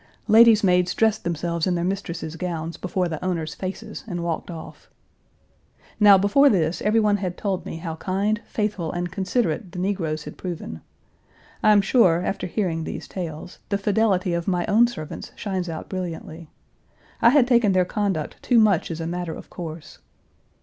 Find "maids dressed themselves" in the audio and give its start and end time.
0.63-1.67